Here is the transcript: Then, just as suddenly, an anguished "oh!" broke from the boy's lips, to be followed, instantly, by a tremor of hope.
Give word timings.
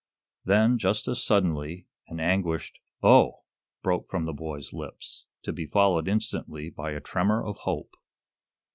Then, 0.45 0.79
just 0.79 1.07
as 1.07 1.23
suddenly, 1.23 1.85
an 2.07 2.19
anguished 2.19 2.79
"oh!" 3.03 3.41
broke 3.83 4.07
from 4.07 4.25
the 4.25 4.33
boy's 4.33 4.73
lips, 4.73 5.25
to 5.43 5.53
be 5.53 5.67
followed, 5.67 6.07
instantly, 6.07 6.71
by 6.71 6.93
a 6.93 6.99
tremor 6.99 7.45
of 7.45 7.57
hope. 7.57 7.93